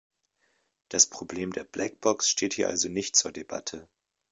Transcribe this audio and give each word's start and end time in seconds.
Das 0.89 1.05
Problem 1.05 1.53
der 1.53 1.63
Blackbox 1.63 2.27
steht 2.27 2.55
hier 2.55 2.69
also 2.69 2.89
nicht 2.89 3.15
zur 3.15 3.31
Debatte. 3.31 3.87